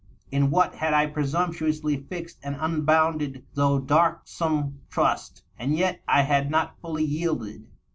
[0.33, 5.43] —^in what had I presumptuously fixed an unbounded though darksome trust?..
[5.59, 7.67] And yet I had not fully yielded.